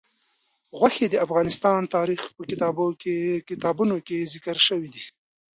غوښې 0.77 1.07
د 1.09 1.15
افغان 1.25 1.83
تاریخ 1.95 2.21
په 2.35 2.41
کتابونو 3.51 3.95
کې 4.07 4.29
ذکر 4.33 4.57
شوی 4.67 4.89
دي. 4.95 5.05